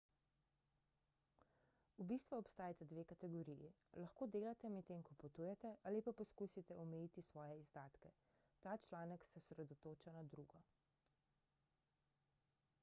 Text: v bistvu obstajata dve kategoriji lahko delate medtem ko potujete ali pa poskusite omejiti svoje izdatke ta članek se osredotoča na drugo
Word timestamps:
v 1.97 2.03
bistvu 2.11 2.37
obstajata 2.41 2.85
dve 2.93 3.03
kategoriji 3.09 3.67
lahko 4.03 4.27
delate 4.35 4.71
medtem 4.75 5.03
ko 5.09 5.17
potujete 5.23 5.73
ali 5.91 6.01
pa 6.07 6.13
poskusite 6.21 6.77
omejiti 6.85 7.23
svoje 7.27 7.59
izdatke 7.59 8.11
ta 8.63 8.75
članek 8.87 9.27
se 9.29 9.39
osredotoča 9.43 10.15
na 10.17 10.25
drugo 10.33 10.63